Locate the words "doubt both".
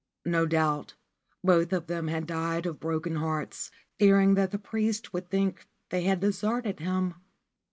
0.47-1.71